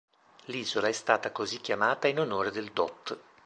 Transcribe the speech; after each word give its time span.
L'isola 0.45 0.87
è 0.87 0.93
stata 0.93 1.31
così 1.31 1.61
chiamata 1.61 2.07
in 2.07 2.17
onore 2.19 2.49
del 2.49 2.71
dott. 2.71 3.15